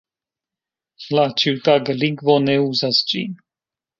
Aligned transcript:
La 1.17 1.25
ĉiutaga 1.41 1.95
lingvo 2.05 2.39
ne 2.47 2.57
uzas 2.71 3.03
ĝin. 3.13 3.37